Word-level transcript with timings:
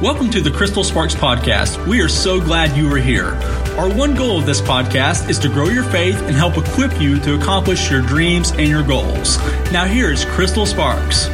Welcome 0.00 0.30
to 0.30 0.40
the 0.40 0.52
Crystal 0.52 0.84
Sparks 0.84 1.16
Podcast. 1.16 1.84
We 1.88 2.00
are 2.02 2.08
so 2.08 2.40
glad 2.40 2.76
you 2.76 2.88
are 2.94 2.98
here. 2.98 3.30
Our 3.76 3.92
one 3.92 4.14
goal 4.14 4.38
of 4.38 4.46
this 4.46 4.60
podcast 4.60 5.28
is 5.28 5.40
to 5.40 5.48
grow 5.48 5.70
your 5.70 5.82
faith 5.82 6.22
and 6.22 6.36
help 6.36 6.56
equip 6.56 7.00
you 7.00 7.18
to 7.18 7.34
accomplish 7.34 7.90
your 7.90 8.00
dreams 8.02 8.52
and 8.52 8.68
your 8.68 8.84
goals. 8.84 9.38
Now, 9.72 9.86
here's 9.86 10.24
Crystal 10.24 10.66
Sparks. 10.66 11.26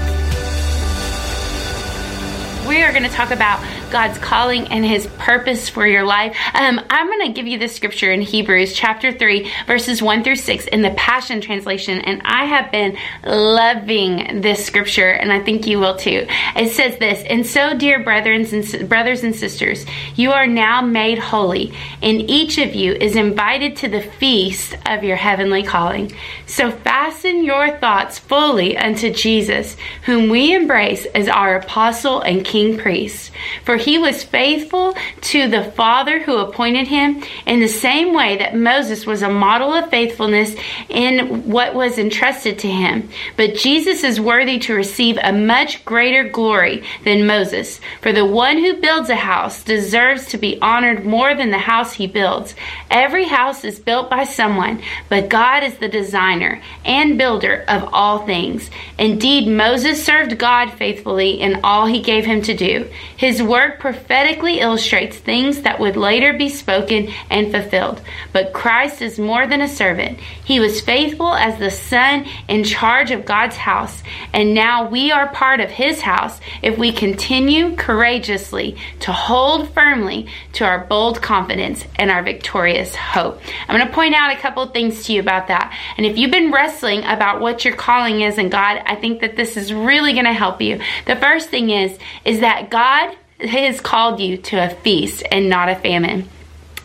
We 2.66 2.80
are 2.80 2.90
going 2.90 3.02
to 3.02 3.10
talk 3.10 3.32
about 3.32 3.60
God's 3.94 4.18
calling 4.18 4.66
and 4.72 4.84
His 4.84 5.06
purpose 5.18 5.68
for 5.68 5.86
your 5.86 6.02
life. 6.02 6.36
Um, 6.52 6.80
I'm 6.90 7.06
going 7.06 7.28
to 7.28 7.32
give 7.32 7.46
you 7.46 7.60
the 7.60 7.68
scripture 7.68 8.10
in 8.10 8.22
Hebrews 8.22 8.72
chapter 8.72 9.12
3, 9.12 9.48
verses 9.68 10.02
1 10.02 10.24
through 10.24 10.34
6 10.34 10.66
in 10.66 10.82
the 10.82 10.90
Passion 10.90 11.40
Translation. 11.40 12.00
And 12.00 12.20
I 12.24 12.44
have 12.44 12.72
been 12.72 12.96
loving 13.24 14.40
this 14.40 14.66
scripture, 14.66 15.10
and 15.10 15.32
I 15.32 15.38
think 15.38 15.68
you 15.68 15.78
will 15.78 15.94
too. 15.94 16.26
It 16.56 16.72
says 16.72 16.98
this 16.98 17.24
And 17.30 17.46
so, 17.46 17.78
dear 17.78 18.02
brethren 18.02 18.44
and, 18.44 18.88
brothers 18.88 19.22
and 19.22 19.32
sisters, 19.32 19.86
you 20.16 20.32
are 20.32 20.48
now 20.48 20.82
made 20.82 21.20
holy, 21.20 21.72
and 22.02 22.20
each 22.28 22.58
of 22.58 22.74
you 22.74 22.94
is 22.94 23.14
invited 23.14 23.76
to 23.76 23.88
the 23.88 24.02
feast 24.02 24.74
of 24.86 25.04
your 25.04 25.16
heavenly 25.16 25.62
calling. 25.62 26.12
So 26.46 26.72
fasten 26.72 27.44
your 27.44 27.70
thoughts 27.78 28.18
fully 28.18 28.76
unto 28.76 29.12
Jesus, 29.12 29.76
whom 30.06 30.30
we 30.30 30.52
embrace 30.52 31.04
as 31.14 31.28
our 31.28 31.54
apostle 31.54 32.20
and 32.22 32.44
king 32.44 32.76
priest. 32.76 33.30
For 33.64 33.76
he 33.84 33.98
was 33.98 34.24
faithful 34.24 34.94
to 35.20 35.48
the 35.48 35.62
Father 35.62 36.20
who 36.20 36.38
appointed 36.38 36.88
him 36.88 37.22
in 37.46 37.60
the 37.60 37.68
same 37.68 38.14
way 38.14 38.38
that 38.38 38.56
Moses 38.56 39.06
was 39.06 39.22
a 39.22 39.28
model 39.28 39.72
of 39.74 39.90
faithfulness 39.90 40.56
in 40.88 41.50
what 41.50 41.74
was 41.74 41.98
entrusted 41.98 42.58
to 42.60 42.68
him. 42.68 43.10
But 43.36 43.56
Jesus 43.56 44.02
is 44.02 44.20
worthy 44.20 44.58
to 44.60 44.74
receive 44.74 45.18
a 45.22 45.32
much 45.32 45.84
greater 45.84 46.28
glory 46.28 46.82
than 47.04 47.26
Moses. 47.26 47.80
For 48.00 48.12
the 48.12 48.24
one 48.24 48.58
who 48.58 48.80
builds 48.80 49.10
a 49.10 49.16
house 49.16 49.62
deserves 49.62 50.26
to 50.26 50.38
be 50.38 50.58
honored 50.60 51.04
more 51.04 51.34
than 51.34 51.50
the 51.50 51.58
house 51.58 51.92
he 51.92 52.06
builds. 52.06 52.54
Every 52.90 53.24
house 53.24 53.64
is 53.64 53.78
built 53.78 54.08
by 54.08 54.24
someone, 54.24 54.82
but 55.08 55.28
God 55.28 55.62
is 55.62 55.76
the 55.78 55.88
designer 55.88 56.62
and 56.84 57.18
builder 57.18 57.64
of 57.68 57.88
all 57.92 58.24
things. 58.24 58.70
Indeed, 58.98 59.46
Moses 59.46 60.02
served 60.04 60.38
God 60.38 60.70
faithfully 60.72 61.40
in 61.40 61.60
all 61.62 61.86
he 61.86 62.00
gave 62.00 62.24
him 62.24 62.40
to 62.42 62.54
do. 62.54 62.88
His 63.16 63.42
work 63.42 63.73
prophetically 63.78 64.60
illustrates 64.60 65.16
things 65.16 65.62
that 65.62 65.80
would 65.80 65.96
later 65.96 66.32
be 66.32 66.48
spoken 66.48 67.08
and 67.30 67.50
fulfilled. 67.50 68.00
But 68.32 68.52
Christ 68.52 69.02
is 69.02 69.18
more 69.18 69.46
than 69.46 69.60
a 69.60 69.68
servant. 69.68 70.18
He 70.18 70.60
was 70.60 70.80
faithful 70.80 71.34
as 71.34 71.58
the 71.58 71.70
son 71.70 72.26
in 72.48 72.64
charge 72.64 73.10
of 73.10 73.24
God's 73.24 73.56
house, 73.56 74.02
and 74.32 74.54
now 74.54 74.88
we 74.88 75.10
are 75.10 75.28
part 75.28 75.60
of 75.60 75.70
his 75.70 76.00
house 76.00 76.40
if 76.62 76.78
we 76.78 76.92
continue 76.92 77.76
courageously 77.76 78.76
to 79.00 79.12
hold 79.12 79.72
firmly 79.72 80.28
to 80.54 80.64
our 80.64 80.84
bold 80.86 81.22
confidence 81.22 81.84
and 81.96 82.10
our 82.10 82.22
victorious 82.22 82.94
hope. 82.94 83.40
I'm 83.68 83.76
going 83.76 83.86
to 83.86 83.94
point 83.94 84.14
out 84.14 84.32
a 84.32 84.40
couple 84.40 84.66
things 84.66 85.04
to 85.04 85.12
you 85.12 85.20
about 85.20 85.48
that. 85.48 85.76
And 85.96 86.06
if 86.06 86.18
you've 86.18 86.30
been 86.30 86.52
wrestling 86.52 87.04
about 87.04 87.40
what 87.40 87.64
your 87.64 87.74
calling 87.74 88.20
is 88.20 88.38
in 88.38 88.48
God, 88.48 88.82
I 88.84 88.96
think 88.96 89.20
that 89.20 89.36
this 89.36 89.56
is 89.56 89.72
really 89.72 90.12
going 90.12 90.24
to 90.24 90.32
help 90.32 90.60
you. 90.60 90.80
The 91.06 91.16
first 91.16 91.48
thing 91.48 91.70
is 91.70 91.98
is 92.24 92.40
that 92.40 92.70
God 92.70 93.16
has 93.38 93.80
called 93.80 94.20
you 94.20 94.36
to 94.36 94.56
a 94.56 94.68
feast 94.68 95.22
and 95.30 95.48
not 95.48 95.68
a 95.68 95.76
famine. 95.76 96.28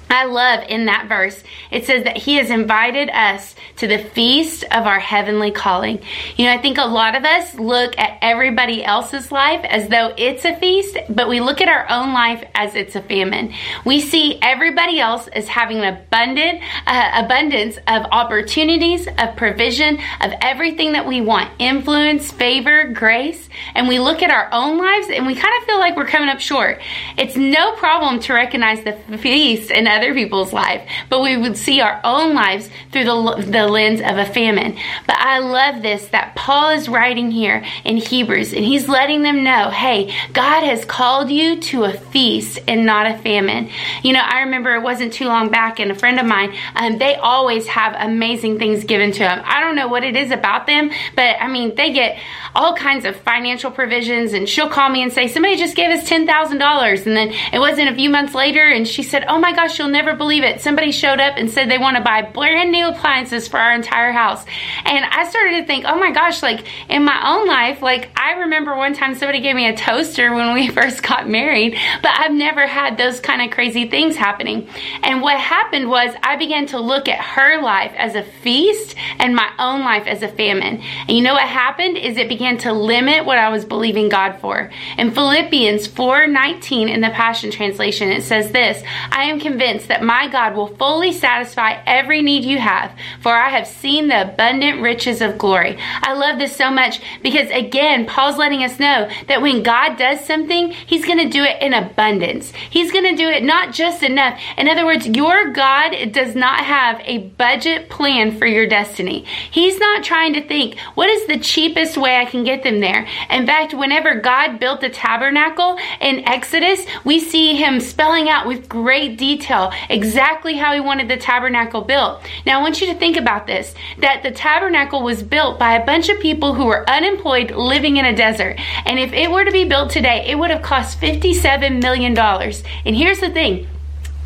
I 0.10 0.26
love 0.26 0.64
in 0.68 0.86
that 0.86 1.08
verse, 1.08 1.44
it 1.72 1.86
says 1.86 2.04
that 2.04 2.18
He 2.18 2.36
has 2.36 2.50
invited 2.50 3.10
us 3.10 3.56
to 3.78 3.88
the 3.88 4.00
feast 4.00 4.64
of 4.72 4.86
our 4.86 5.00
heavenly 5.00 5.52
calling. 5.52 6.02
You 6.36 6.46
know, 6.46 6.54
I 6.54 6.58
think 6.58 6.78
a 6.78 6.86
lot 6.86 7.16
of 7.16 7.24
us 7.24 7.56
look 7.56 7.98
at 7.98 8.18
everybody 8.22 8.84
else's 8.84 9.32
life 9.32 9.64
as 9.66 9.88
though 9.90 10.14
it's 10.18 10.46
a 10.46 10.56
feast, 10.58 10.98
but 11.10 11.30
we 11.30 11.40
look 11.40 11.62
at 11.62 11.70
our 11.70 11.90
own 11.90 12.14
life 12.14 12.44
as 12.56 12.76
it's 12.76 12.96
a 12.96 13.02
famine. 13.02 13.54
We 13.86 14.02
see 14.02 14.40
everybody 14.42 15.00
else 15.00 15.28
as 15.28 15.48
having 15.48 15.78
an 15.78 15.94
abundant 15.96 16.62
uh, 16.88 17.12
abundance 17.14 17.78
of 17.88 18.06
opportunities, 18.12 19.08
of 19.18 19.36
provision, 19.36 20.00
of 20.22 20.34
everything 20.42 20.94
that 20.94 21.08
we 21.08 21.22
want 21.22 21.50
influence, 21.60 22.32
favor, 22.32 22.88
grace. 22.88 23.50
And 23.76 23.88
we 23.88 24.00
look 24.00 24.24
at 24.24 24.32
our 24.32 24.50
own 24.52 24.78
lives 24.78 25.08
and 25.10 25.28
we 25.28 25.36
kind 25.36 25.54
of 25.60 25.66
feel 25.66 25.80
like 25.80 25.96
we're 25.96 26.08
coming 26.08 26.30
up 26.30 26.40
short. 26.40 26.82
It's 27.18 27.36
no 27.36 27.74
problem 27.74 28.20
to 28.22 28.34
recognize 28.34 28.84
the 28.84 29.18
feast 29.18 29.72
and 29.72 29.88
people's 30.14 30.54
life, 30.54 30.88
but 31.10 31.22
we 31.22 31.38
would 31.38 31.58
see 31.58 31.82
our 31.82 32.00
own 32.04 32.34
lives 32.34 32.70
through 32.92 33.06
the, 33.06 33.46
the 33.48 33.68
lens 33.68 34.02
of 34.02 34.18
a 34.18 34.26
famine. 34.26 34.78
But 35.08 35.18
I 35.18 35.40
love 35.40 35.82
this 35.82 36.08
that 36.10 36.36
Paul 36.36 36.72
is 36.72 36.90
writing 36.90 37.32
here 37.32 37.64
in 37.84 37.98
Hebrews, 37.98 38.54
and 38.54 38.64
he's 38.64 38.88
letting 38.88 39.22
them 39.24 39.44
know 39.44 39.70
hey, 39.70 40.14
God 40.34 40.64
has 40.64 40.86
called 40.86 41.30
you 41.30 41.60
to 41.62 41.84
a 41.84 41.94
feast 41.94 42.60
and 42.68 42.86
not 42.86 43.08
a 43.08 43.18
famine. 43.18 43.70
You 44.04 44.14
know, 44.14 44.22
I 44.24 44.42
remember 44.42 44.76
it 44.76 44.82
wasn't 44.82 45.14
too 45.14 45.26
long 45.26 45.50
back, 45.50 45.80
and 45.80 45.92
a 45.92 45.96
friend 45.96 46.20
of 46.20 46.26
mine, 46.26 46.56
um, 46.76 46.98
they 46.98 47.16
always 47.16 47.68
have 47.68 47.96
amazing 48.00 48.60
things 48.60 48.84
given 48.84 49.12
to 49.12 49.20
them. 49.20 49.42
I 49.46 49.60
don't 49.60 49.76
know 49.76 49.88
what 49.88 50.04
it 50.04 50.16
is 50.16 50.32
about 50.32 50.68
them, 50.68 50.92
but 51.16 51.38
I 51.40 51.48
mean, 51.48 51.76
they 51.76 51.94
get 51.94 52.20
all 52.56 52.76
kinds 52.76 53.06
of 53.06 53.16
financial 53.18 53.72
provisions, 53.72 54.34
and 54.34 54.48
she'll 54.48 54.70
call 54.70 54.90
me 54.90 55.04
and 55.04 55.12
say, 55.12 55.28
somebody 55.28 55.56
just 55.56 55.76
gave 55.76 55.92
us 55.92 56.10
$10,000. 56.10 57.06
And 57.06 57.16
then 57.16 57.34
it 57.54 57.60
wasn't 57.60 57.90
a 57.90 57.96
few 57.96 58.10
months 58.10 58.34
later, 58.34 58.68
and 58.68 58.88
she 58.88 59.04
said, 59.04 59.26
oh 59.28 59.40
my 59.40 59.54
gosh, 59.54 59.80
you'll 59.80 59.89
You'll 59.90 60.04
never 60.04 60.16
believe 60.16 60.44
it. 60.44 60.62
Somebody 60.62 60.92
showed 60.92 61.20
up 61.20 61.34
and 61.36 61.50
said 61.50 61.68
they 61.68 61.80
want 61.80 61.98
to 61.98 62.04
buy 62.04 62.22
brand 62.22 62.72
new 62.72 62.90
appliances 62.90 63.48
for 63.48 63.58
our 63.58 63.74
entire 63.74 64.12
house. 64.12 64.46
And 64.86 65.04
I 65.04 65.28
started 65.28 65.62
to 65.62 65.66
think, 65.66 65.86
oh 65.88 65.98
my 65.98 66.12
gosh, 66.12 66.44
like 66.44 66.68
in 66.90 67.04
my 67.04 67.20
own 67.28 67.48
life, 67.48 67.82
like 67.82 68.12
I 68.16 68.34
remember 68.42 68.78
one 68.78 68.94
time 68.94 69.16
somebody 69.16 69.42
gave 69.42 69.56
me 69.56 69.68
a 69.68 69.76
toaster 69.76 70.32
when 70.36 70.54
we 70.54 70.68
first 70.80 71.02
got 71.02 71.28
married, 71.28 71.76
but 72.04 72.12
I've 72.12 72.34
never 72.34 72.68
had 72.68 73.00
those 73.00 73.20
kind 73.20 73.42
of 73.42 73.50
crazy 73.50 73.90
things 73.90 74.16
happening. 74.16 74.70
And 75.02 75.24
what 75.24 75.40
happened 75.40 75.90
was 75.90 76.14
I 76.22 76.36
began 76.36 76.68
to 76.68 76.80
look 76.80 77.08
at 77.08 77.20
her 77.20 77.60
life 77.60 77.94
as 77.98 78.14
a 78.14 78.22
feast 78.22 78.96
and 79.18 79.36
my 79.36 79.50
own 79.58 79.82
life 79.82 80.06
as 80.06 80.22
a 80.22 80.28
famine. 80.28 80.84
And 81.08 81.18
you 81.18 81.24
know 81.24 81.34
what 81.34 81.48
happened 81.48 81.98
is 81.98 82.18
it 82.18 82.30
began 82.30 82.60
to 82.60 82.74
limit 82.74 83.26
what 83.26 83.40
I 83.40 83.50
was 83.50 83.66
believing 83.66 84.08
God 84.08 84.38
for. 84.40 84.70
In 85.00 85.10
Philippians 85.10 85.88
4:19 85.88 86.90
in 86.90 87.02
the 87.02 87.10
Passion 87.10 87.50
Translation, 87.50 88.12
it 88.12 88.22
says 88.22 88.52
this, 88.52 88.84
I 89.12 89.24
am 89.24 89.40
convinced 89.40 89.79
convinced 89.80 89.88
that 89.88 90.04
my 90.06 90.28
God 90.28 90.56
will 90.56 90.76
fully 90.76 91.12
satisfy 91.12 91.82
every 91.86 92.22
need 92.22 92.44
you 92.44 92.58
have, 92.58 92.92
for 93.22 93.34
I 93.34 93.50
have 93.50 93.68
seen 93.68 94.08
the 94.08 94.22
abundant 94.22 94.82
riches 94.82 95.22
of 95.22 95.38
glory. 95.38 95.78
I 96.02 96.14
love 96.14 96.40
this 96.40 96.56
so 96.56 96.70
much 96.70 97.02
because, 97.22 97.50
again, 97.52 98.06
Paul's 98.06 98.38
letting 98.38 98.64
us 98.64 98.80
know 98.80 99.10
that 99.28 99.42
when 99.42 99.64
God 99.64 99.98
does 99.98 100.26
something, 100.26 100.72
He's 100.72 101.06
going 101.06 101.20
to 101.20 101.30
do 101.30 101.44
it 101.44 101.62
in 101.62 101.74
abundance. 101.74 102.52
He's 102.70 102.92
going 102.92 103.06
to 103.06 103.16
do 103.16 103.30
it 103.30 103.44
not 103.44 103.74
just 103.74 104.04
enough. 104.04 104.40
In 104.58 104.68
other 104.68 104.86
words, 104.86 105.08
your 105.08 105.52
God 105.52 106.12
does 106.12 106.36
not 106.36 106.64
have 106.64 107.02
a 107.06 107.30
budget 107.38 107.90
plan 107.90 108.38
for 108.38 108.46
your 108.46 108.68
destiny. 108.68 109.26
He's 109.52 109.80
not 109.80 110.04
trying 110.04 110.34
to 110.34 110.48
think, 110.48 110.78
what 110.96 111.10
is 111.10 111.28
the 111.28 111.40
cheapest 111.40 111.98
way 111.98 112.18
I 112.18 112.26
can 112.26 112.44
get 112.44 112.64
them 112.64 112.80
there? 112.80 113.08
In 113.30 113.46
fact, 113.46 113.74
whenever 113.74 114.20
God 114.20 114.60
built 114.60 114.82
the 114.82 114.90
tabernacle 114.90 115.78
in 116.02 116.28
Exodus, 116.28 116.86
we 117.04 117.20
see 117.20 117.56
Him 117.56 117.80
spelling 117.80 118.30
out 118.30 118.48
with 118.48 118.70
great 118.70 119.18
detail 119.18 119.69
exactly 119.90 120.56
how 120.56 120.74
he 120.74 120.80
wanted 120.80 121.08
the 121.08 121.18
tabernacle 121.18 121.82
built. 121.82 122.22
Now, 122.46 122.60
I 122.60 122.62
want 122.62 122.82
you 122.82 122.88
to 122.88 122.96
think 122.96 123.18
about 123.18 123.48
this 123.48 123.74
that 124.00 124.24
the 124.24 124.32
tabernacle 124.32 125.04
was 125.04 125.24
built 125.24 125.60
by 125.60 125.74
a 125.74 125.86
bunch 125.86 126.10
of 126.10 126.20
people 126.20 126.54
who 126.54 126.66
were 126.66 126.90
unemployed 126.90 127.52
living 127.52 127.98
in 127.98 128.06
a 128.06 128.16
desert. 128.16 128.60
And 128.86 129.00
if 129.00 129.14
it 129.14 129.32
were 129.32 129.46
to 129.46 129.52
be 129.52 129.66
built 129.66 129.92
today, 129.92 130.26
it 130.28 130.38
would 130.38 130.52
have 130.52 130.62
cost 130.62 131.00
$57 131.00 131.82
million. 131.82 132.18
And 132.18 132.96
here's 132.96 133.20
the 133.20 133.30
thing 133.30 133.68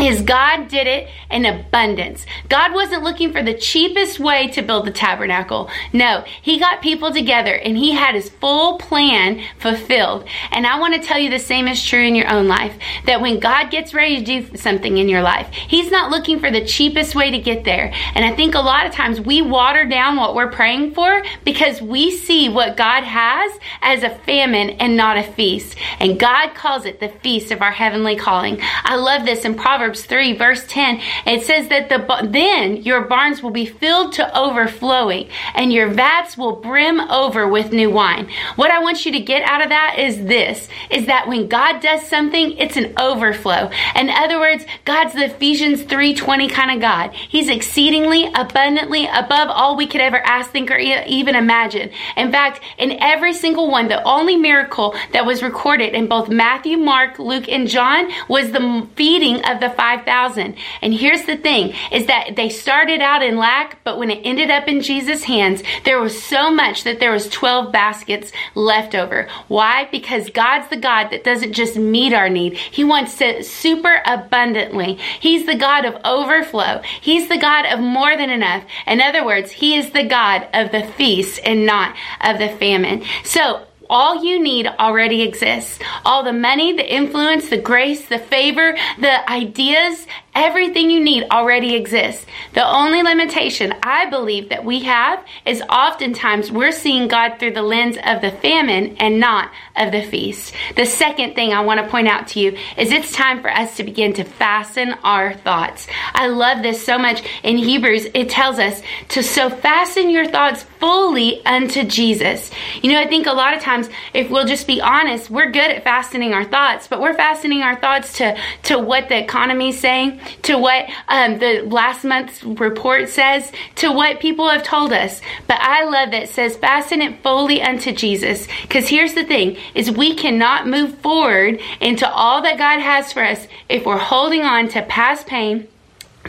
is 0.08 0.22
God 0.22 0.68
did 0.68 0.88
it 0.88 1.10
in 1.30 1.46
abundance. 1.46 2.26
God 2.50 2.74
wasn't 2.74 3.04
looking 3.04 3.32
for 3.32 3.44
the 3.44 3.54
cheapest 3.54 4.20
way 4.20 4.48
to 4.50 4.62
build 4.62 4.86
the 4.86 4.92
tabernacle. 4.92 5.70
No, 5.92 6.24
He 6.42 6.60
got 6.60 6.82
people 6.82 7.12
together 7.12 7.56
and 7.56 7.78
He 7.78 7.92
had 7.92 8.16
His 8.16 8.30
full 8.30 8.78
plan 8.78 9.44
fulfilled. 9.60 10.28
And 10.52 10.66
I 10.68 10.80
want 10.80 10.94
to 10.96 11.02
tell 11.02 11.20
you 11.20 11.30
the 11.30 11.40
same 11.40 11.68
is 11.68 11.84
true 11.84 12.04
in 12.04 12.16
your 12.16 12.32
own 12.32 12.48
life. 12.48 12.78
That 13.06 13.22
when 13.22 13.40
God 13.40 13.72
gets 13.72 13.94
ready 13.94 14.24
to 14.24 14.42
do 14.42 14.58
something 14.58 14.98
in 14.98 15.10
your 15.10 15.22
life, 15.22 15.50
He's 15.54 15.92
not 15.92 16.12
looking 16.12 16.40
for 16.40 16.52
the 16.52 16.66
cheapest 16.66 17.16
way 17.16 17.32
to 17.32 17.40
get 17.40 17.64
there. 17.64 17.94
And 18.16 18.26
I 18.26 18.36
think 18.36 18.56
a 18.56 18.60
lot 18.60 18.86
of 18.86 18.94
times 18.94 19.22
we 19.22 19.42
water 19.42 19.86
down 19.86 20.16
what 20.16 20.36
we're 20.36 20.52
praying 20.52 20.94
for 20.94 21.24
because 21.44 21.82
we 21.82 22.12
see 22.12 22.50
what 22.50 22.78
God 22.78 23.04
has 23.04 23.52
as 23.82 24.04
a 24.04 24.10
famine 24.10 24.72
and 24.72 24.98
not 24.98 25.18
a 25.18 25.24
feast. 25.24 25.78
And 26.00 26.20
God 26.20 26.54
calls 26.56 26.86
it 26.86 27.00
the 27.00 27.10
feast 27.10 27.52
of 27.52 27.62
our 27.62 27.72
heavenly 27.72 28.16
calling. 28.16 28.60
I 28.84 28.96
love 28.96 29.26
this 29.26 29.46
in 29.46 29.56
Proverbs 29.56 29.93
Proverbs 29.94 30.08
3, 30.08 30.34
verse 30.38 30.66
10, 30.68 31.02
it 31.28 31.44
says 31.44 31.68
that 31.68 31.90
the 31.90 32.04
then 32.28 32.78
your 32.78 33.02
barns 33.02 33.44
will 33.44 33.52
be 33.52 33.68
filled 33.68 34.14
to 34.14 34.38
overflowing 34.38 35.30
and 35.54 35.72
your 35.72 35.88
vats 35.88 36.36
will 36.36 36.56
brim 36.56 37.00
over 37.00 37.48
with 37.48 37.72
new 37.72 37.92
wine. 37.92 38.28
What 38.56 38.72
I 38.72 38.80
want 38.80 39.06
you 39.06 39.12
to 39.12 39.20
get 39.20 39.44
out 39.44 39.62
of 39.62 39.70
that 39.70 39.98
is 40.00 40.26
this, 40.26 40.68
is 40.90 41.06
that 41.06 41.28
when 41.28 41.48
God 41.48 41.80
does 41.80 42.08
something, 42.08 42.58
it's 42.58 42.76
an 42.76 42.94
overflow. 42.98 43.70
In 43.96 44.10
other 44.10 44.40
words, 44.40 44.66
God's 44.84 45.14
the 45.14 45.26
Ephesians 45.26 45.84
3:20 45.84 46.50
kind 46.50 46.72
of 46.72 46.82
God. 46.82 47.14
He's 47.14 47.50
exceedingly 47.50 48.32
abundantly 48.34 49.06
above 49.06 49.50
all 49.50 49.76
we 49.76 49.86
could 49.86 50.02
ever 50.02 50.18
ask, 50.26 50.50
think, 50.50 50.72
or 50.72 50.78
even 50.78 51.36
imagine. 51.36 51.92
In 52.18 52.32
fact, 52.32 52.62
in 52.80 52.98
every 53.00 53.34
single 53.34 53.70
one, 53.70 53.90
the 53.90 54.04
only 54.04 54.38
miracle 54.38 54.96
that 55.12 55.28
was 55.28 55.44
recorded 55.44 55.94
in 55.94 56.08
both 56.08 56.30
Matthew, 56.30 56.78
Mark, 56.78 57.20
Luke, 57.20 57.48
and 57.48 57.68
John 57.68 58.10
was 58.28 58.52
the 58.52 58.88
feeding 58.96 59.44
of 59.46 59.60
the 59.60 59.70
5,000. 59.84 60.56
And 60.82 60.94
here's 60.94 61.26
the 61.26 61.36
thing, 61.36 61.74
is 61.92 62.06
that 62.06 62.38
they 62.38 62.48
started 62.48 63.02
out 63.02 63.22
in 63.22 63.36
lack, 63.36 63.84
but 63.84 63.98
when 63.98 64.10
it 64.10 64.22
ended 64.24 64.50
up 64.50 64.70
in 64.70 64.80
Jesus' 64.80 65.26
hands, 65.26 65.62
there 65.84 66.00
was 66.00 66.24
so 66.24 66.50
much 66.50 66.86
that 66.86 67.02
there 67.02 67.12
was 67.12 67.28
12 67.28 67.70
baskets 67.74 68.32
left 68.56 68.96
over. 68.96 69.28
Why? 69.50 69.90
Because 69.92 70.30
God's 70.30 70.70
the 70.70 70.78
God 70.78 71.10
that 71.10 71.26
doesn't 71.26 71.52
just 71.52 71.76
meet 71.76 72.14
our 72.14 72.30
need. 72.30 72.56
He 72.56 72.86
wants 72.86 73.18
to 73.18 73.44
super 73.44 74.02
abundantly. 74.06 74.98
He's 75.20 75.46
the 75.46 75.58
God 75.58 75.84
of 75.84 76.02
overflow. 76.06 76.82
He's 77.02 77.28
the 77.28 77.38
God 77.38 77.66
of 77.66 77.82
more 77.82 78.16
than 78.16 78.30
enough. 78.30 78.64
In 78.88 79.02
other 79.02 79.26
words, 79.26 79.52
He 79.52 79.76
is 79.76 79.92
the 79.92 80.08
God 80.08 80.48
of 80.54 80.72
the 80.72 80.84
feast 80.94 81.42
and 81.44 81.66
not 81.66 81.94
of 82.22 82.40
the 82.40 82.48
famine. 82.48 83.04
So, 83.26 83.66
all 83.90 84.24
you 84.24 84.42
need 84.42 84.68
already 84.68 85.22
exists. 85.22 85.80
All 86.06 86.24
the 86.24 86.34
money, 86.34 86.74
the 86.74 86.94
influence, 86.94 87.50
the 87.50 87.58
grace, 87.58 88.06
the 88.06 88.20
favor, 88.20 88.78
the 89.00 89.32
ideas, 89.32 90.06
Everything 90.36 90.90
you 90.90 91.00
need 91.00 91.28
already 91.30 91.76
exists. 91.76 92.26
The 92.54 92.68
only 92.68 93.04
limitation 93.04 93.74
I 93.84 94.10
believe 94.10 94.50
that 94.50 94.66
we 94.66 94.80
have 94.80 95.24
is 95.46 95.62
oftentimes 95.70 96.52
we're 96.52 96.72
seeing 96.72 97.08
God 97.08 97.38
through 97.38 97.54
the 97.54 97.62
lens 97.62 97.98
of 98.04 98.22
the 98.22 98.32
famine 98.32 98.98
and 98.98 99.20
not 99.20 99.52
of 99.76 99.92
the 99.92 100.02
feast. 100.02 100.56
The 100.76 100.86
second 100.86 101.36
thing 101.36 101.54
I 101.54 101.62
want 101.62 101.82
to 101.82 101.88
point 101.88 102.08
out 102.08 102.30
to 102.30 102.40
you 102.40 102.58
is 102.78 102.92
it's 102.92 103.12
time 103.12 103.42
for 103.42 103.52
us 103.52 103.78
to 103.78 103.84
begin 103.84 104.14
to 104.14 104.24
fasten 104.24 104.94
our 105.04 105.34
thoughts. 105.36 105.88
I 106.14 106.28
love 106.28 106.64
this 106.64 106.84
so 106.84 106.98
much. 106.98 107.22
In 107.44 107.58
Hebrews, 107.58 108.08
it 108.16 108.30
tells 108.30 108.58
us 108.58 108.82
to 109.10 109.22
so 109.22 109.52
fasten 109.52 110.10
your 110.10 110.28
thoughts 110.28 110.64
fully 110.80 111.46
unto 111.46 111.84
Jesus. 111.84 112.50
You 112.82 112.92
know, 112.92 113.00
I 113.00 113.08
think 113.08 113.28
a 113.28 113.34
lot 113.34 113.56
of 113.56 113.62
times, 113.62 113.88
if 114.16 114.32
we'll 114.32 114.48
just 114.48 114.66
be 114.66 114.82
honest, 114.82 115.30
we're 115.30 115.52
good 115.52 115.72
at 115.72 115.84
fastening 115.84 116.34
our 116.34 116.44
thoughts, 116.44 116.88
but 116.88 117.00
we're 117.00 117.14
fastening 117.14 117.62
our 117.62 117.80
thoughts 117.80 118.18
to, 118.18 118.36
to 118.64 118.80
what 118.80 119.10
the 119.10 119.18
economy 119.18 119.70
is 119.70 119.80
saying 119.80 120.22
to 120.44 120.58
what 120.58 120.90
um, 121.08 121.40
the 121.40 121.62
last 121.62 122.04
month's 122.04 122.44
report 122.44 123.10
says, 123.10 123.52
to 123.76 123.92
what 123.92 124.20
people 124.20 124.50
have 124.50 124.64
told 124.64 124.94
us. 124.94 125.22
But 125.48 125.60
I 125.62 125.84
love 125.84 126.12
that 126.12 126.24
it 126.24 126.30
says, 126.30 126.58
fasten 126.58 127.02
it 127.02 127.22
fully 127.22 127.62
unto 127.62 127.92
Jesus. 127.92 128.48
Because 128.64 128.88
here's 128.88 129.14
the 129.14 129.24
thing, 129.24 129.58
is 129.76 129.92
we 129.92 130.16
cannot 130.16 130.68
move 130.68 130.98
forward 131.00 131.62
into 131.80 132.10
all 132.10 132.42
that 132.42 132.58
God 132.58 132.80
has 132.80 133.14
for 133.14 133.24
us 133.24 133.48
if 133.70 133.86
we're 133.86 133.98
holding 133.98 134.44
on 134.44 134.68
to 134.70 134.82
past 134.84 135.28
pain, 135.28 135.68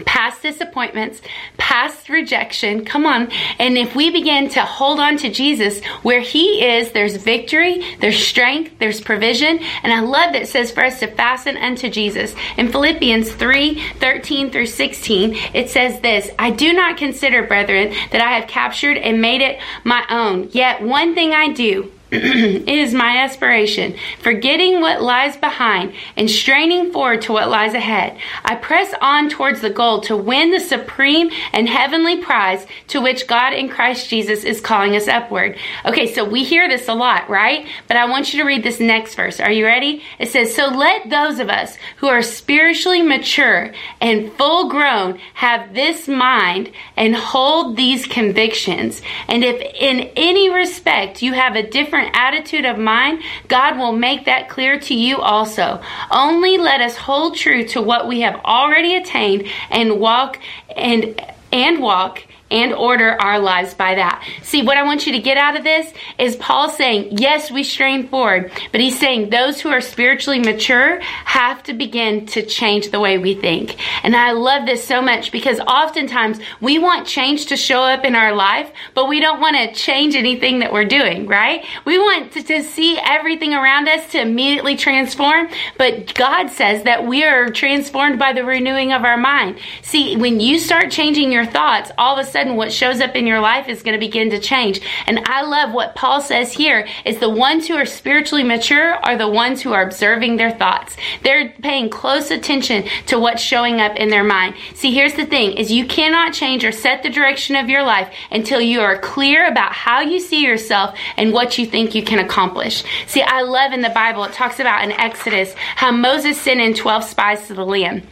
past 0.06 0.42
disappointments, 0.42 1.22
past 1.56 2.08
rejection. 2.08 2.84
Come 2.84 3.06
on. 3.06 3.30
And 3.58 3.78
if 3.78 3.94
we 3.94 4.10
begin 4.10 4.48
to 4.50 4.62
hold 4.62 4.98
on 4.98 5.16
to 5.18 5.30
Jesus, 5.30 5.84
where 6.02 6.20
He 6.20 6.64
is, 6.64 6.92
there's 6.92 7.16
victory, 7.16 7.84
there's 8.00 8.18
strength, 8.18 8.78
there's 8.78 9.00
provision. 9.00 9.60
And 9.82 9.92
I 9.92 10.00
love 10.00 10.32
that 10.32 10.42
it 10.42 10.48
says 10.48 10.70
for 10.70 10.84
us 10.84 11.00
to 11.00 11.06
fasten 11.06 11.56
unto 11.56 11.88
Jesus. 11.88 12.34
In 12.56 12.70
Philippians 12.70 13.32
3 13.32 13.82
13 13.98 14.50
through 14.50 14.66
16, 14.66 15.34
it 15.54 15.70
says 15.70 16.00
this 16.00 16.30
I 16.38 16.50
do 16.50 16.72
not 16.72 16.96
consider, 16.96 17.46
brethren, 17.46 17.94
that 18.10 18.20
I 18.20 18.32
have 18.32 18.48
captured 18.48 18.96
and 18.96 19.20
made 19.20 19.40
it 19.40 19.60
my 19.84 20.04
own. 20.10 20.48
Yet 20.52 20.82
one 20.82 21.14
thing 21.14 21.32
I 21.32 21.52
do 21.52 21.92
it 22.16 22.68
is 22.68 22.94
my 22.94 23.18
aspiration, 23.18 23.96
forgetting 24.20 24.80
what 24.80 25.02
lies 25.02 25.36
behind 25.36 25.92
and 26.16 26.30
straining 26.30 26.92
forward 26.92 27.22
to 27.22 27.32
what 27.32 27.48
lies 27.48 27.74
ahead. 27.74 28.16
I 28.44 28.54
press 28.54 28.94
on 29.00 29.28
towards 29.28 29.60
the 29.60 29.70
goal 29.70 30.00
to 30.02 30.16
win 30.16 30.52
the 30.52 30.60
supreme 30.60 31.30
and 31.52 31.68
heavenly 31.68 32.22
prize 32.22 32.66
to 32.88 33.00
which 33.00 33.26
God 33.26 33.52
in 33.52 33.68
Christ 33.68 34.08
Jesus 34.08 34.44
is 34.44 34.60
calling 34.60 34.94
us 34.94 35.08
upward. 35.08 35.58
Okay, 35.84 36.12
so 36.12 36.24
we 36.24 36.44
hear 36.44 36.68
this 36.68 36.88
a 36.88 36.94
lot, 36.94 37.28
right? 37.28 37.66
But 37.88 37.96
I 37.96 38.08
want 38.08 38.32
you 38.32 38.40
to 38.40 38.46
read 38.46 38.62
this 38.62 38.78
next 38.78 39.16
verse. 39.16 39.40
Are 39.40 39.50
you 39.50 39.64
ready? 39.64 40.02
It 40.20 40.28
says, 40.28 40.54
So 40.54 40.68
let 40.68 41.10
those 41.10 41.40
of 41.40 41.48
us 41.48 41.76
who 41.96 42.06
are 42.06 42.22
spiritually 42.22 43.02
mature 43.02 43.72
and 44.00 44.32
full 44.34 44.68
grown 44.68 45.18
have 45.34 45.74
this 45.74 46.06
mind 46.06 46.70
and 46.96 47.16
hold 47.16 47.76
these 47.76 48.06
convictions. 48.06 49.02
And 49.26 49.42
if 49.42 49.60
in 49.60 50.12
any 50.16 50.48
respect 50.48 51.22
you 51.22 51.32
have 51.32 51.56
a 51.56 51.68
different 51.68 52.03
attitude 52.12 52.64
of 52.64 52.78
mind, 52.78 53.22
God 53.48 53.78
will 53.78 53.92
make 53.92 54.24
that 54.26 54.48
clear 54.48 54.78
to 54.80 54.94
you 54.94 55.18
also. 55.18 55.80
Only 56.10 56.58
let 56.58 56.80
us 56.80 56.96
hold 56.96 57.36
true 57.36 57.64
to 57.68 57.80
what 57.82 58.06
we 58.06 58.20
have 58.20 58.36
already 58.44 58.96
attained 58.96 59.46
and 59.70 59.98
walk 59.98 60.38
and 60.76 61.20
and 61.52 61.80
walk 61.80 62.24
and 62.54 62.72
order 62.72 63.20
our 63.20 63.40
lives 63.40 63.74
by 63.74 63.96
that. 63.96 64.24
See, 64.42 64.62
what 64.62 64.76
I 64.76 64.84
want 64.84 65.06
you 65.06 65.12
to 65.12 65.18
get 65.18 65.36
out 65.36 65.56
of 65.56 65.64
this 65.64 65.92
is 66.18 66.36
Paul 66.36 66.70
saying, 66.70 67.18
yes, 67.18 67.50
we 67.50 67.64
strain 67.64 68.06
forward, 68.08 68.52
but 68.70 68.80
he's 68.80 68.98
saying 68.98 69.30
those 69.30 69.60
who 69.60 69.70
are 69.70 69.80
spiritually 69.80 70.38
mature 70.38 71.00
have 71.00 71.64
to 71.64 71.74
begin 71.74 72.26
to 72.26 72.46
change 72.46 72.90
the 72.90 73.00
way 73.00 73.18
we 73.18 73.34
think. 73.34 73.76
And 74.04 74.14
I 74.14 74.30
love 74.32 74.66
this 74.66 74.84
so 74.84 75.02
much 75.02 75.32
because 75.32 75.58
oftentimes 75.58 76.38
we 76.60 76.78
want 76.78 77.08
change 77.08 77.46
to 77.46 77.56
show 77.56 77.82
up 77.82 78.04
in 78.04 78.14
our 78.14 78.34
life, 78.34 78.70
but 78.94 79.08
we 79.08 79.18
don't 79.18 79.40
want 79.40 79.56
to 79.56 79.74
change 79.74 80.14
anything 80.14 80.60
that 80.60 80.72
we're 80.72 80.84
doing, 80.84 81.26
right? 81.26 81.64
We 81.84 81.98
want 81.98 82.32
to, 82.32 82.42
to 82.44 82.62
see 82.62 82.98
everything 83.02 83.52
around 83.52 83.88
us 83.88 84.12
to 84.12 84.20
immediately 84.20 84.76
transform, 84.76 85.48
but 85.76 86.14
God 86.14 86.50
says 86.50 86.84
that 86.84 87.04
we 87.04 87.24
are 87.24 87.50
transformed 87.50 88.20
by 88.20 88.32
the 88.32 88.44
renewing 88.44 88.92
of 88.92 89.02
our 89.02 89.16
mind. 89.16 89.58
See, 89.82 90.16
when 90.16 90.38
you 90.38 90.60
start 90.60 90.92
changing 90.92 91.32
your 91.32 91.46
thoughts, 91.46 91.90
all 91.98 92.16
of 92.16 92.24
a 92.24 92.30
sudden 92.30 92.43
sudden 92.44 92.56
what 92.56 92.72
shows 92.72 93.00
up 93.00 93.16
in 93.16 93.26
your 93.26 93.40
life 93.40 93.68
is 93.68 93.82
going 93.82 93.98
to 93.98 94.06
begin 94.06 94.28
to 94.30 94.38
change. 94.38 94.80
And 95.06 95.20
I 95.24 95.42
love 95.42 95.72
what 95.72 95.94
Paul 95.94 96.20
says 96.20 96.52
here 96.52 96.86
is 97.06 97.18
the 97.18 97.30
ones 97.30 97.66
who 97.66 97.74
are 97.74 97.86
spiritually 97.86 98.44
mature 98.44 98.94
are 98.94 99.16
the 99.16 99.28
ones 99.28 99.62
who 99.62 99.72
are 99.72 99.82
observing 99.82 100.36
their 100.36 100.50
thoughts. 100.50 100.94
They're 101.22 101.54
paying 101.62 101.88
close 101.88 102.30
attention 102.30 102.84
to 103.06 103.18
what's 103.18 103.40
showing 103.40 103.80
up 103.80 103.96
in 103.96 104.10
their 104.10 104.24
mind. 104.24 104.56
See, 104.74 104.92
here's 104.92 105.14
the 105.14 105.24
thing 105.24 105.56
is 105.56 105.72
you 105.72 105.86
cannot 105.86 106.34
change 106.34 106.64
or 106.64 106.72
set 106.72 107.02
the 107.02 107.08
direction 107.08 107.56
of 107.56 107.70
your 107.70 107.82
life 107.82 108.12
until 108.30 108.60
you 108.60 108.80
are 108.80 108.98
clear 108.98 109.48
about 109.48 109.72
how 109.72 110.00
you 110.00 110.20
see 110.20 110.44
yourself 110.44 110.98
and 111.16 111.32
what 111.32 111.56
you 111.56 111.64
think 111.64 111.94
you 111.94 112.02
can 112.02 112.18
accomplish. 112.18 112.84
See, 113.06 113.22
I 113.22 113.40
love 113.40 113.72
in 113.72 113.80
the 113.80 113.88
Bible, 113.88 114.24
it 114.24 114.34
talks 114.34 114.60
about 114.60 114.84
in 114.84 114.92
Exodus 114.92 115.54
how 115.76 115.92
Moses 115.92 116.38
sent 116.38 116.60
in 116.60 116.74
12 116.74 117.04
spies 117.04 117.46
to 117.46 117.54
the 117.54 117.64
land. 117.64 118.06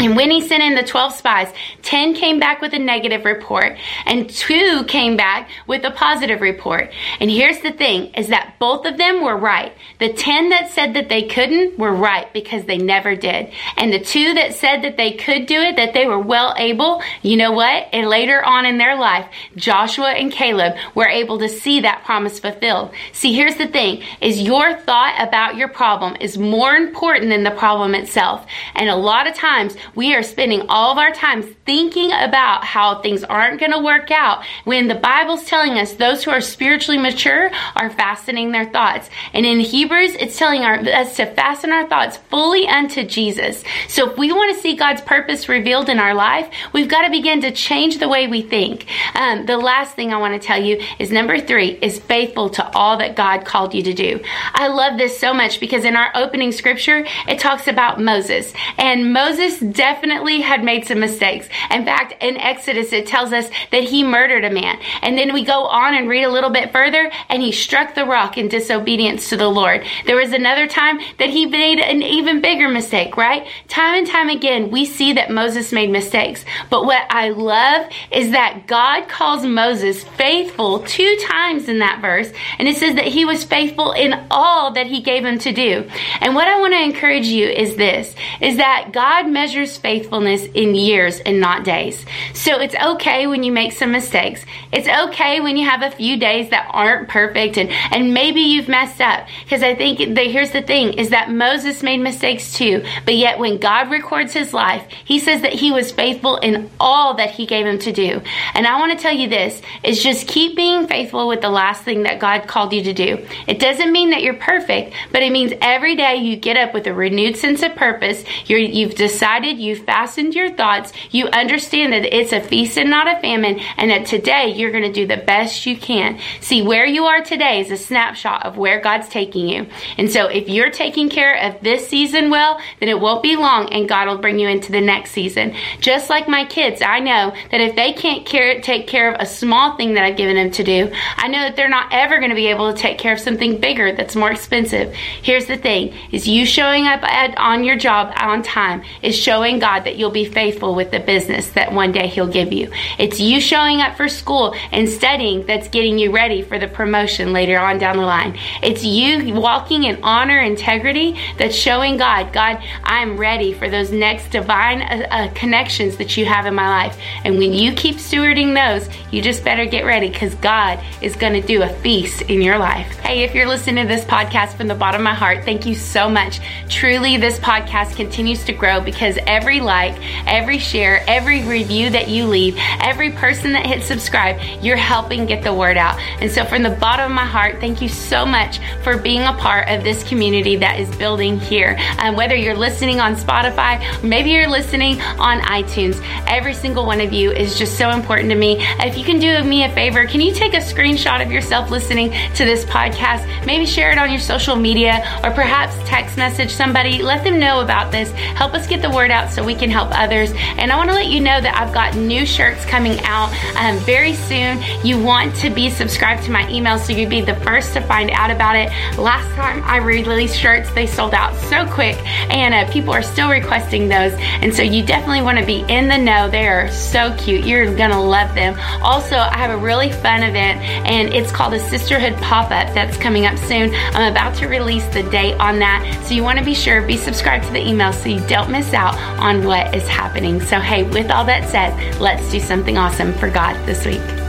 And 0.00 0.16
when 0.16 0.30
he 0.30 0.40
sent 0.40 0.62
in 0.62 0.74
the 0.74 0.82
12 0.82 1.14
spies, 1.14 1.52
10 1.82 2.14
came 2.14 2.38
back 2.38 2.60
with 2.60 2.74
a 2.74 2.78
negative 2.78 3.24
report 3.24 3.78
and 4.06 4.28
two 4.28 4.84
came 4.84 5.16
back 5.16 5.48
with 5.66 5.84
a 5.84 5.92
positive 5.92 6.40
report. 6.40 6.92
And 7.20 7.30
here's 7.30 7.60
the 7.60 7.72
thing 7.72 8.12
is 8.14 8.28
that 8.28 8.56
both 8.58 8.86
of 8.86 8.98
them 8.98 9.22
were 9.22 9.36
right. 9.36 9.72
The 10.00 10.12
10 10.12 10.50
that 10.50 10.70
said 10.70 10.94
that 10.94 11.08
they 11.08 11.22
couldn't 11.22 11.78
were 11.78 11.94
right 11.94 12.30
because 12.32 12.64
they 12.64 12.76
never 12.76 13.14
did. 13.14 13.52
And 13.76 13.92
the 13.92 14.00
two 14.00 14.34
that 14.34 14.54
said 14.54 14.82
that 14.82 14.96
they 14.96 15.12
could 15.12 15.46
do 15.46 15.60
it, 15.60 15.76
that 15.76 15.94
they 15.94 16.06
were 16.06 16.18
well 16.18 16.54
able, 16.58 17.00
you 17.22 17.36
know 17.36 17.52
what? 17.52 17.88
And 17.92 18.08
later 18.08 18.44
on 18.44 18.66
in 18.66 18.78
their 18.78 18.96
life, 18.96 19.26
Joshua 19.56 20.10
and 20.10 20.30
Caleb 20.30 20.74
were 20.94 21.08
able 21.08 21.38
to 21.38 21.48
see 21.48 21.80
that 21.80 22.04
promise 22.04 22.38
fulfilled. 22.40 22.92
See, 23.12 23.32
here's 23.32 23.56
the 23.56 23.68
thing 23.68 24.02
is 24.20 24.42
your 24.42 24.76
thought 24.76 25.14
about 25.26 25.56
your 25.56 25.68
problem 25.68 26.16
is 26.20 26.36
more 26.36 26.74
important 26.74 27.30
than 27.30 27.44
the 27.44 27.52
problem 27.52 27.94
itself. 27.94 28.44
And 28.74 28.90
a 28.90 28.96
lot 28.96 29.26
of 29.26 29.34
times 29.34 29.76
we 29.94 30.14
are 30.14 30.22
spending 30.22 30.62
all 30.68 30.92
of 30.92 30.98
our 30.98 31.12
time 31.12 31.42
thinking 31.42 32.12
about 32.12 32.64
how 32.64 33.00
things 33.00 33.24
aren't 33.24 33.60
going 33.60 33.72
to 33.72 33.78
work 33.78 34.10
out 34.10 34.44
when 34.64 34.88
the 34.88 34.94
Bible's 34.94 35.44
telling 35.44 35.78
us 35.78 35.94
those 35.94 36.24
who 36.24 36.30
are 36.30 36.40
spiritually 36.40 37.00
mature 37.00 37.50
are 37.76 37.90
fastening 37.90 38.52
their 38.52 38.66
thoughts. 38.66 39.08
And 39.32 39.46
in 39.46 39.60
Hebrews, 39.60 40.14
it's 40.14 40.38
telling 40.38 40.62
our, 40.62 40.78
us 40.78 41.16
to 41.16 41.26
fasten 41.26 41.72
our 41.72 41.88
thoughts 41.88 42.16
fully 42.16 42.66
unto 42.66 43.04
Jesus. 43.04 43.62
So 43.88 44.10
if 44.10 44.18
we 44.18 44.32
want 44.32 44.54
to 44.54 44.60
see 44.60 44.76
God's 44.76 45.00
purpose 45.00 45.48
revealed 45.48 45.88
in 45.88 45.98
our 45.98 46.14
life, 46.14 46.50
we've 46.72 46.88
got 46.88 47.02
to 47.02 47.10
begin 47.10 47.40
to 47.42 47.50
change 47.50 47.98
the 47.98 48.08
way 48.08 48.26
we 48.26 48.42
think. 48.42 48.86
Um, 49.14 49.46
the 49.46 49.56
last 49.56 49.94
thing 49.94 50.12
I 50.12 50.18
want 50.18 50.40
to 50.40 50.46
tell 50.46 50.62
you 50.62 50.82
is 50.98 51.10
number 51.10 51.38
three 51.40 51.78
is 51.80 51.98
faithful 51.98 52.50
to 52.50 52.70
all 52.74 52.98
that 52.98 53.16
God 53.16 53.44
called 53.44 53.74
you 53.74 53.82
to 53.84 53.94
do. 53.94 54.20
I 54.52 54.68
love 54.68 54.98
this 54.98 55.18
so 55.18 55.32
much 55.32 55.60
because 55.60 55.84
in 55.84 55.96
our 55.96 56.10
opening 56.14 56.52
scripture, 56.52 57.06
it 57.28 57.38
talks 57.38 57.68
about 57.68 58.00
Moses. 58.00 58.52
And 58.78 59.12
Moses 59.12 59.58
definitely 59.74 60.40
had 60.40 60.64
made 60.64 60.86
some 60.86 61.00
mistakes. 61.00 61.48
In 61.70 61.84
fact, 61.84 62.14
in 62.22 62.36
Exodus, 62.36 62.92
it 62.92 63.06
tells 63.06 63.32
us 63.32 63.48
that 63.70 63.84
he 63.84 64.02
murdered 64.02 64.44
a 64.44 64.50
man. 64.50 64.78
And 65.02 65.18
then 65.18 65.32
we 65.32 65.44
go 65.44 65.64
on 65.64 65.94
and 65.94 66.08
read 66.08 66.24
a 66.24 66.30
little 66.30 66.50
bit 66.50 66.72
further, 66.72 67.10
and 67.28 67.42
he 67.42 67.52
struck 67.52 67.94
the 67.94 68.06
rock 68.06 68.38
in 68.38 68.48
disobedience 68.48 69.28
to 69.30 69.36
the 69.36 69.48
Lord. 69.48 69.84
There 70.06 70.16
was 70.16 70.32
another 70.32 70.66
time 70.66 70.98
that 71.18 71.30
he 71.30 71.46
made 71.46 71.78
an 71.78 72.02
even 72.02 72.40
bigger 72.40 72.68
mistake, 72.68 73.16
right? 73.16 73.46
Time 73.68 73.98
and 73.98 74.06
time 74.06 74.28
again, 74.28 74.70
we 74.70 74.86
see 74.86 75.12
that 75.14 75.30
Moses 75.30 75.72
made 75.72 75.90
mistakes. 75.90 76.44
But 76.70 76.84
what 76.84 77.06
I 77.10 77.30
love 77.30 77.90
is 78.10 78.30
that 78.30 78.66
God 78.66 79.08
calls 79.08 79.44
Moses 79.44 80.04
faithful 80.04 80.80
two 80.80 81.16
times 81.28 81.68
in 81.68 81.80
that 81.80 82.00
verse. 82.00 82.32
And 82.58 82.68
it 82.68 82.76
says 82.76 82.94
that 82.94 83.06
he 83.06 83.24
was 83.24 83.44
faithful 83.44 83.92
in 83.92 84.26
all 84.30 84.72
that 84.72 84.86
he 84.86 85.00
gave 85.00 85.24
him 85.24 85.38
to 85.40 85.52
do. 85.52 85.88
And 86.20 86.34
what 86.34 86.48
I 86.48 86.60
want 86.60 86.74
to 86.74 86.82
encourage 86.82 87.26
you 87.26 87.46
is 87.48 87.76
this, 87.76 88.14
is 88.40 88.56
that 88.58 88.90
God 88.92 89.28
measures 89.28 89.63
faithfulness 89.64 90.44
in 90.54 90.74
years 90.74 91.20
and 91.20 91.40
not 91.40 91.64
days. 91.64 92.04
So 92.32 92.60
it's 92.60 92.74
okay 92.74 93.26
when 93.26 93.42
you 93.42 93.52
make 93.52 93.72
some 93.72 93.92
mistakes. 93.92 94.44
It's 94.72 94.88
okay 94.88 95.40
when 95.40 95.56
you 95.56 95.68
have 95.68 95.82
a 95.82 95.90
few 95.90 96.16
days 96.18 96.50
that 96.50 96.68
aren't 96.70 97.08
perfect 97.08 97.56
and, 97.56 97.70
and 97.70 98.12
maybe 98.14 98.40
you've 98.40 98.68
messed 98.68 99.00
up. 99.00 99.26
Because 99.44 99.62
I 99.62 99.74
think 99.74 100.14
that 100.14 100.26
here's 100.26 100.50
the 100.50 100.62
thing 100.62 100.94
is 100.94 101.10
that 101.10 101.30
Moses 101.30 101.82
made 101.82 102.00
mistakes 102.00 102.54
too. 102.54 102.84
But 103.04 103.16
yet 103.16 103.38
when 103.38 103.58
God 103.58 103.90
records 103.90 104.32
his 104.32 104.52
life, 104.52 104.86
he 105.04 105.18
says 105.18 105.42
that 105.42 105.52
he 105.52 105.72
was 105.72 105.92
faithful 105.92 106.36
in 106.36 106.70
all 106.80 107.14
that 107.14 107.30
he 107.30 107.46
gave 107.46 107.66
him 107.66 107.78
to 107.80 107.92
do. 107.92 108.20
And 108.54 108.66
I 108.66 108.78
want 108.78 108.92
to 108.92 109.02
tell 109.02 109.14
you 109.14 109.28
this 109.28 109.60
is 109.82 110.02
just 110.02 110.28
keep 110.28 110.56
being 110.56 110.86
faithful 110.86 111.28
with 111.28 111.40
the 111.40 111.50
last 111.50 111.82
thing 111.82 112.04
that 112.04 112.20
God 112.20 112.46
called 112.46 112.72
you 112.72 112.82
to 112.84 112.92
do. 112.92 113.26
It 113.46 113.58
doesn't 113.58 113.92
mean 113.92 114.10
that 114.10 114.22
you're 114.22 114.34
perfect, 114.34 114.94
but 115.12 115.22
it 115.22 115.32
means 115.32 115.52
every 115.60 115.96
day 115.96 116.16
you 116.16 116.36
get 116.36 116.56
up 116.56 116.74
with 116.74 116.86
a 116.86 116.94
renewed 116.94 117.36
sense 117.36 117.62
of 117.62 117.74
purpose. 117.74 118.24
you 118.46 118.86
have 118.86 118.96
decided, 118.96 119.53
you've 119.58 119.84
fastened 119.84 120.34
your 120.34 120.50
thoughts, 120.52 120.92
you 121.10 121.26
understand 121.28 121.92
that 121.92 122.04
it's 122.04 122.32
a 122.32 122.40
feast 122.40 122.78
and 122.78 122.90
not 122.90 123.08
a 123.08 123.20
famine, 123.20 123.58
and 123.76 123.90
that 123.90 124.06
today 124.06 124.52
you're 124.54 124.70
going 124.70 124.84
to 124.84 124.92
do 124.92 125.06
the 125.06 125.16
best 125.16 125.66
you 125.66 125.76
can. 125.76 126.18
See, 126.40 126.62
where 126.62 126.86
you 126.86 127.04
are 127.04 127.22
today 127.22 127.60
is 127.60 127.70
a 127.70 127.76
snapshot 127.76 128.44
of 128.44 128.56
where 128.56 128.80
God's 128.80 129.08
taking 129.08 129.48
you. 129.48 129.66
And 129.98 130.10
so 130.10 130.26
if 130.26 130.48
you're 130.48 130.70
taking 130.70 131.08
care 131.08 131.36
of 131.36 131.60
this 131.62 131.88
season 131.88 132.30
well, 132.30 132.60
then 132.80 132.88
it 132.88 133.00
won't 133.00 133.22
be 133.22 133.36
long 133.36 133.72
and 133.72 133.88
God 133.88 134.08
will 134.08 134.18
bring 134.18 134.38
you 134.38 134.48
into 134.48 134.72
the 134.72 134.80
next 134.80 135.12
season. 135.12 135.54
Just 135.80 136.10
like 136.10 136.28
my 136.28 136.44
kids, 136.44 136.82
I 136.82 137.00
know 137.00 137.34
that 137.50 137.60
if 137.60 137.76
they 137.76 137.92
can't 137.92 138.26
care, 138.26 138.60
take 138.60 138.86
care 138.86 139.12
of 139.12 139.20
a 139.20 139.26
small 139.26 139.76
thing 139.76 139.94
that 139.94 140.04
I've 140.04 140.16
given 140.16 140.36
them 140.36 140.50
to 140.52 140.64
do, 140.64 140.90
I 141.16 141.28
know 141.28 141.40
that 141.40 141.56
they're 141.56 141.68
not 141.68 141.88
ever 141.92 142.18
going 142.18 142.30
to 142.30 142.36
be 142.36 142.46
able 142.46 142.72
to 142.72 142.78
take 142.78 142.98
care 142.98 143.12
of 143.12 143.20
something 143.20 143.60
bigger 143.60 143.92
that's 143.92 144.16
more 144.16 144.30
expensive. 144.30 144.92
Here's 145.22 145.46
the 145.46 145.56
thing 145.56 145.94
is 146.10 146.26
you 146.26 146.46
showing 146.46 146.86
up 146.86 147.02
at, 147.02 147.36
on 147.38 147.64
your 147.64 147.76
job 147.76 148.12
on 148.16 148.42
time 148.42 148.82
is 149.02 149.16
showing 149.16 149.43
God 149.52 149.84
that 149.84 149.96
you'll 149.96 150.10
be 150.10 150.24
faithful 150.24 150.74
with 150.74 150.90
the 150.90 151.00
business 151.00 151.48
that 151.50 151.72
one 151.72 151.92
day 151.92 152.06
he'll 152.06 152.26
give 152.26 152.52
you. 152.52 152.70
It's 152.98 153.20
you 153.20 153.40
showing 153.40 153.80
up 153.80 153.96
for 153.96 154.08
school 154.08 154.54
and 154.72 154.88
studying 154.88 155.46
that's 155.46 155.68
getting 155.68 155.98
you 155.98 156.10
ready 156.10 156.42
for 156.42 156.58
the 156.58 156.68
promotion 156.68 157.32
later 157.32 157.58
on 157.58 157.78
down 157.78 157.96
the 157.96 158.02
line. 158.04 158.38
It's 158.62 158.84
you 158.84 159.34
walking 159.34 159.84
in 159.84 160.02
honor, 160.02 160.38
integrity 160.38 161.18
that's 161.38 161.54
showing 161.54 161.96
God, 161.96 162.32
God, 162.32 162.62
I'm 162.82 163.16
ready 163.16 163.52
for 163.52 163.68
those 163.68 163.92
next 163.92 164.30
divine 164.30 164.82
uh, 164.82 165.06
uh, 165.10 165.28
connections 165.34 165.96
that 165.98 166.16
you 166.16 166.24
have 166.24 166.46
in 166.46 166.54
my 166.54 166.68
life. 166.68 166.98
And 167.24 167.38
when 167.38 167.52
you 167.52 167.72
keep 167.72 167.96
stewarding 167.96 168.54
those, 168.54 168.88
you 169.12 169.22
just 169.22 169.44
better 169.44 169.64
get 169.66 169.84
ready 169.84 170.08
because 170.08 170.34
God 170.36 170.82
is 171.02 171.16
going 171.16 171.40
to 171.40 171.46
do 171.46 171.62
a 171.62 171.68
feast 171.68 172.22
in 172.22 172.42
your 172.42 172.58
life. 172.58 172.90
Hey, 172.98 173.22
if 173.22 173.34
you're 173.34 173.46
listening 173.46 173.86
to 173.86 173.88
this 173.88 174.04
podcast 174.04 174.56
from 174.56 174.68
the 174.68 174.74
bottom 174.74 175.00
of 175.02 175.04
my 175.04 175.14
heart, 175.14 175.44
thank 175.44 175.66
you 175.66 175.74
so 175.74 176.08
much. 176.08 176.40
Truly, 176.68 177.16
this 177.16 177.38
podcast 177.38 177.96
continues 177.96 178.44
to 178.44 178.52
grow 178.52 178.80
because 178.80 179.18
every 179.26 179.33
like, 179.42 179.94
every 180.26 180.58
share, 180.58 181.02
every 181.08 181.42
review 181.44 181.90
that 181.90 182.08
you 182.08 182.26
leave, 182.26 182.56
every 182.80 183.10
person 183.10 183.52
that 183.52 183.66
hits 183.66 183.86
subscribe, 183.86 184.40
you're 184.62 184.76
helping 184.76 185.26
get 185.26 185.42
the 185.42 185.52
word 185.52 185.76
out. 185.76 185.98
And 186.20 186.30
so, 186.30 186.44
from 186.44 186.62
the 186.62 186.70
bottom 186.70 187.06
of 187.06 187.12
my 187.12 187.24
heart, 187.24 187.60
thank 187.60 187.80
you 187.80 187.88
so 187.88 188.24
much 188.26 188.60
for 188.82 188.96
being 188.96 189.22
a 189.22 189.32
part 189.34 189.68
of 189.68 189.84
this 189.84 190.02
community 190.04 190.56
that 190.56 190.78
is 190.78 190.94
building 190.96 191.38
here. 191.38 191.78
Um, 191.98 192.16
whether 192.16 192.34
you're 192.34 192.56
listening 192.56 193.00
on 193.00 193.16
Spotify, 193.16 194.02
maybe 194.02 194.30
you're 194.30 194.48
listening 194.48 195.00
on 195.00 195.40
iTunes, 195.40 196.02
every 196.26 196.54
single 196.54 196.86
one 196.86 197.00
of 197.00 197.12
you 197.12 197.30
is 197.30 197.58
just 197.58 197.78
so 197.78 197.90
important 197.90 198.30
to 198.30 198.36
me. 198.36 198.58
If 198.80 198.96
you 198.96 199.04
can 199.04 199.18
do 199.18 199.42
me 199.44 199.64
a 199.64 199.72
favor, 199.72 200.06
can 200.06 200.20
you 200.20 200.32
take 200.32 200.54
a 200.54 200.58
screenshot 200.58 201.24
of 201.24 201.30
yourself 201.30 201.70
listening 201.70 202.10
to 202.34 202.44
this 202.44 202.64
podcast? 202.64 203.46
Maybe 203.46 203.66
share 203.66 203.90
it 203.90 203.98
on 203.98 204.10
your 204.10 204.20
social 204.20 204.56
media 204.56 205.02
or 205.22 205.30
perhaps 205.30 205.74
text 205.88 206.16
message 206.16 206.52
somebody. 206.52 207.02
Let 207.02 207.24
them 207.24 207.38
know 207.38 207.60
about 207.60 207.92
this. 207.92 208.10
Help 208.12 208.54
us 208.54 208.66
get 208.66 208.82
the 208.82 208.90
word 208.90 209.10
out 209.24 209.32
so 209.32 209.44
we 209.44 209.54
can 209.54 209.70
help 209.70 209.88
others. 209.92 210.32
And 210.58 210.72
I 210.72 210.76
want 210.76 210.90
to 210.90 210.94
let 210.94 211.06
you 211.06 211.20
know 211.20 211.40
that 211.40 211.56
I've 211.56 211.72
got 211.72 211.96
new 211.96 212.26
shirts 212.26 212.64
coming 212.64 213.00
out 213.04 213.32
um, 213.56 213.78
very 213.78 214.14
soon. 214.14 214.62
You 214.84 215.02
want 215.02 215.34
to 215.36 215.50
be 215.50 215.70
subscribed 215.70 216.24
to 216.24 216.30
my 216.30 216.48
email 216.50 216.78
so 216.78 216.92
you'd 216.92 217.10
be 217.10 217.20
the 217.20 217.36
first 217.36 217.72
to 217.74 217.80
find 217.80 218.10
out 218.10 218.30
about 218.30 218.56
it. 218.56 218.70
Last 218.98 219.28
time 219.34 219.62
I 219.64 219.78
released 219.78 220.36
shirts, 220.36 220.72
they 220.72 220.86
sold 220.86 221.14
out 221.14 221.34
so 221.36 221.66
quick, 221.66 221.96
and 222.30 222.54
uh, 222.54 222.70
people 222.72 222.92
are 222.92 223.02
still 223.02 223.28
requesting 223.28 223.88
those. 223.88 224.12
And 224.14 224.54
so 224.54 224.62
you 224.62 224.84
definitely 224.84 225.22
want 225.22 225.38
to 225.38 225.46
be 225.46 225.64
in 225.68 225.88
the 225.88 225.98
know. 225.98 226.28
They 226.28 226.46
are 226.46 226.70
so 226.70 227.14
cute. 227.18 227.44
You're 227.44 227.74
going 227.76 227.90
to 227.90 228.00
love 228.00 228.34
them. 228.34 228.58
Also, 228.82 229.16
I 229.16 229.36
have 229.38 229.50
a 229.50 229.56
really 229.56 229.90
fun 229.90 230.22
event, 230.22 230.60
and 230.60 231.12
it's 231.12 231.32
called 231.32 231.54
a 231.54 231.60
Sisterhood 231.60 232.14
Pop 232.22 232.50
Up 232.50 232.72
that's 232.74 232.96
coming 232.96 233.26
up 233.26 233.38
soon. 233.38 233.74
I'm 233.74 234.10
about 234.10 234.34
to 234.36 234.48
release 234.48 234.86
the 234.88 235.02
date 235.04 235.34
on 235.34 235.58
that. 235.60 236.04
So 236.06 236.14
you 236.14 236.22
want 236.22 236.38
to 236.38 236.44
be 236.44 236.54
sure, 236.54 236.82
be 236.86 236.96
subscribed 236.96 237.44
to 237.46 237.52
the 237.52 237.66
email 237.66 237.92
so 237.92 238.08
you 238.08 238.20
don't 238.26 238.50
miss 238.50 238.72
out 238.72 238.94
on 239.18 239.44
what 239.44 239.74
is 239.74 239.86
happening. 239.88 240.40
So, 240.40 240.60
hey, 240.60 240.82
with 240.82 241.10
all 241.10 241.24
that 241.24 241.48
said, 241.48 242.00
let's 242.00 242.30
do 242.30 242.40
something 242.40 242.78
awesome 242.78 243.12
for 243.14 243.30
God 243.30 243.54
this 243.66 243.84
week. 243.84 244.23